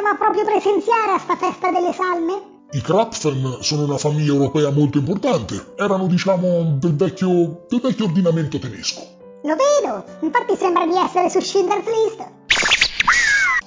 toccava 0.00 0.14
proprio 0.16 0.44
presenziare 0.44 1.12
a 1.12 1.18
sta 1.18 1.36
festa 1.36 1.70
delle 1.70 1.92
salme? 1.92 2.64
I 2.72 2.80
Krapfen 2.80 3.58
sono 3.60 3.84
una 3.84 3.98
famiglia 3.98 4.32
europea 4.32 4.70
molto 4.70 4.98
importante. 4.98 5.74
Erano, 5.76 6.06
diciamo, 6.06 6.76
del 6.78 6.96
vecchio, 6.96 7.66
del 7.68 7.80
vecchio 7.80 8.06
ordinamento 8.06 8.58
tedesco. 8.58 9.00
Lo 9.42 9.56
vedo, 9.56 10.04
infatti 10.20 10.56
sembra 10.56 10.86
di 10.86 10.96
essere 10.96 11.28
su 11.28 11.40
Schindler's 11.40 11.86
List. 11.86 12.32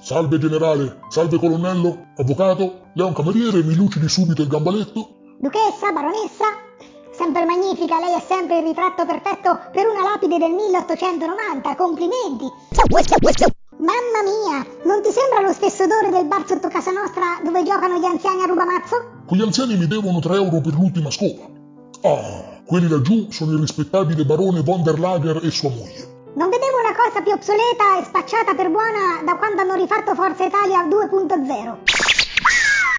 Salve 0.02 0.38
generale, 0.38 1.00
salve 1.10 1.38
colonnello, 1.38 2.14
avvocato, 2.18 2.92
lei 2.94 3.06
è 3.06 3.10
un 3.10 3.14
cameriere, 3.14 3.64
mi 3.64 3.76
lucidi 3.76 4.10
subito 4.10 4.42
il 4.42 4.48
gambaletto? 4.48 5.36
Duchessa, 5.38 5.92
baronessa? 5.92 6.46
Sempre 7.12 7.46
magnifica, 7.46 8.00
lei 8.00 8.16
è 8.16 8.24
sempre 8.28 8.58
il 8.58 8.66
ritratto 8.66 9.06
perfetto 9.06 9.60
per 9.72 9.88
una 9.88 10.04
lapide 10.04 10.38
del 10.38 10.52
1890, 10.52 11.76
complimenti! 11.76 12.52
Mamma 13.78 14.13
giocano 17.74 17.98
gli 17.98 18.06
anziani 18.06 18.42
a 18.44 18.46
rubamazzo? 18.46 19.24
Quegli 19.26 19.42
anziani 19.42 19.76
mi 19.78 19.88
devono 19.88 20.20
3 20.20 20.36
euro 20.36 20.62
per 20.62 20.74
l'ultima 20.74 21.10
scopa. 21.10 21.50
Ah, 22.04 22.62
quelli 22.66 22.88
laggiù 22.88 23.32
sono 23.32 23.54
il 23.54 23.60
rispettabile 23.60 24.26
barone 24.26 24.62
von 24.62 24.84
der 24.84 25.00
Lager 25.00 25.40
e 25.44 25.50
sua 25.50 25.70
moglie. 25.70 26.12
Non 26.36 26.50
vedevo 26.50 26.78
una 26.84 26.96
cosa 26.96 27.22
più 27.22 27.32
obsoleta 27.32 27.98
e 28.00 28.04
spacciata 28.04 28.54
per 28.54 28.70
buona 28.70 29.22
da 29.26 29.36
quando 29.38 29.62
hanno 29.62 29.74
rifatto 29.74 30.14
Forza 30.14 30.44
Italia 30.44 30.86
2.0. 30.86 31.78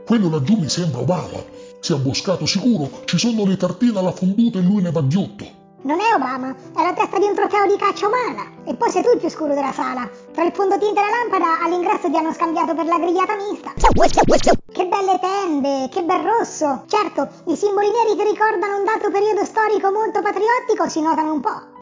Quello 0.05 0.29
laggiù 0.29 0.57
mi 0.57 0.69
sembra 0.69 1.01
Obama. 1.01 1.63
Si 1.79 1.93
è 1.93 1.95
abboscato 1.95 2.47
sicuro, 2.47 3.03
ci 3.05 3.19
sono 3.19 3.45
le 3.45 3.57
tartine 3.57 3.99
alla 3.99 4.13
fonduta 4.13 4.59
e 4.59 4.63
lui 4.63 4.83
ne 4.83 4.91
va 4.91 5.03
ghiotto. 5.03 5.63
Non 5.83 6.01
è 6.01 6.15
Obama, 6.15 6.55
è 6.75 6.83
la 6.83 6.95
testa 6.95 7.19
di 7.19 7.27
un 7.27 7.35
trofeo 7.35 7.67
di 7.67 7.77
caccia 7.77 8.07
umana. 8.07 8.51
E 8.65 8.75
poi 8.75 8.91
sei 8.91 9.03
tu 9.03 9.11
il 9.11 9.19
più 9.19 9.29
scuro 9.29 9.53
della 9.53 9.73
sala. 9.73 10.09
Tra 10.33 10.43
il 10.43 10.53
fondotinta 10.55 11.01
e 11.01 11.05
la 11.05 11.11
lampada 11.11 11.63
all'ingresso 11.63 12.09
ti 12.11 12.17
hanno 12.17 12.33
scambiato 12.33 12.75
per 12.75 12.87
la 12.87 12.99
grigliata 12.99 13.37
mista. 13.37 13.75
Che 15.89 16.03
bel 16.03 16.23
rosso. 16.23 16.85
Certo, 16.89 17.29
i 17.47 17.57
simboli 17.57 17.87
neri 17.87 18.17
che 18.17 18.25
ricordano 18.25 18.79
un 18.79 18.85
dato 18.85 19.11
periodo 19.11 19.45
storico 19.45 19.93
molto 19.93 20.23
patriottico 20.23 20.89
si 20.89 21.01
notano 21.01 21.35
un 21.35 21.41
po'. 21.41 21.77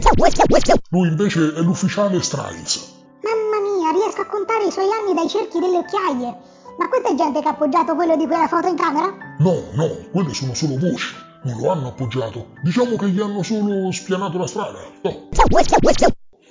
Lui 0.91 1.09
invece 1.09 1.55
è 1.55 1.61
l'ufficiale 1.61 2.21
Striles. 2.21 2.93
Mamma 3.23 3.61
mia, 3.63 3.91
riesco 3.93 4.23
a 4.23 4.27
contare 4.27 4.67
i 4.67 4.71
suoi 4.71 4.91
anni 4.91 5.15
dai 5.15 5.29
cerchi 5.29 5.61
delle 5.61 5.79
occhiaie. 5.79 6.37
Ma 6.77 6.89
questa 6.89 7.11
è 7.11 7.15
gente 7.15 7.41
che 7.41 7.49
ha 7.49 7.53
appoggiato 7.53 7.95
quello 7.95 8.17
di 8.17 8.27
quella 8.27 8.49
foto 8.49 8.67
in 8.67 8.77
camera? 8.77 9.07
No, 9.39 9.63
no, 9.73 9.89
quelle 10.11 10.35
sono 10.35 10.53
solo 10.53 10.79
voci. 10.79 11.15
Non 11.45 11.61
lo 11.61 11.71
hanno 11.71 11.89
appoggiato. 11.89 12.49
Diciamo 12.63 12.97
che 12.97 13.09
gli 13.09 13.21
hanno 13.21 13.43
solo 13.43 13.91
spianato 13.93 14.37
la 14.37 14.47
strada. 14.47 14.79
No. 15.03 15.29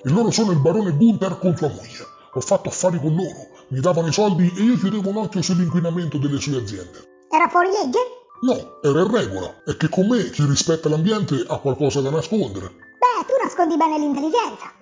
E 0.03 0.09
loro 0.09 0.31
sono 0.31 0.51
il 0.51 0.59
barone 0.59 0.91
Gunther 0.91 1.37
con 1.37 1.55
sua 1.55 1.67
moglie. 1.67 2.07
Ho 2.33 2.39
fatto 2.39 2.69
affari 2.69 2.97
con 2.99 3.13
loro. 3.13 3.49
Mi 3.67 3.81
davano 3.81 4.07
i 4.07 4.13
soldi 4.13 4.51
e 4.57 4.61
io 4.63 4.77
chiudevo 4.77 5.09
un 5.09 5.17
occhio 5.17 5.41
sull'inquinamento 5.41 6.17
delle 6.17 6.39
sue 6.39 6.57
aziende. 6.57 7.09
Era 7.33 7.47
fuori 7.47 7.69
legge? 7.69 7.99
No, 8.41 8.79
era 8.83 9.01
in 9.01 9.11
regola. 9.11 9.63
È 9.63 9.77
che 9.77 9.87
con 9.87 10.07
me 10.07 10.29
chi 10.31 10.43
rispetta 10.45 10.89
l'ambiente 10.89 11.45
ha 11.47 11.59
qualcosa 11.59 12.01
da 12.01 12.09
nascondere. 12.09 12.67
Beh, 12.99 13.25
tu 13.25 13.33
nascondi 13.41 13.77
bene 13.77 13.97
l'intelligenza. 13.97 14.73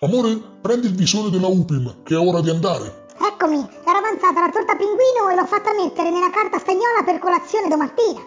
Amore, 0.00 0.40
prendi 0.60 0.86
il 0.86 0.94
visore 0.94 1.30
della 1.30 1.48
UPIM, 1.48 2.02
che 2.04 2.14
è 2.14 2.18
ora 2.18 2.40
di 2.40 2.50
andare. 2.50 3.06
Eccomi, 3.20 3.58
era 3.84 3.98
avanzata 3.98 4.38
la 4.40 4.50
torta 4.50 4.76
pinguino 4.76 5.30
e 5.30 5.34
l'ho 5.34 5.46
fatta 5.46 5.74
mettere 5.74 6.10
nella 6.10 6.30
carta 6.30 6.58
stagnola 6.60 7.02
per 7.04 7.18
colazione 7.18 7.68
domattina. 7.68 8.20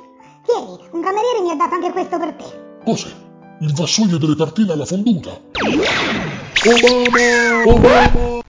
Tieni, 0.46 0.78
un 0.92 1.02
cameriere 1.02 1.40
mi 1.42 1.52
ha 1.52 1.56
dato 1.56 1.76
anche 1.76 1.92
questo 1.92 2.18
per 2.20 2.34
te. 2.34 2.82
Cos'è? 2.84 3.12
Il 3.62 3.74
vassoio 3.74 4.18
delle 4.18 4.36
tartine 4.36 4.74
alla 4.74 4.86
fonduta? 4.86 5.40
Obama! 6.66 7.64
Obama! 7.66 8.44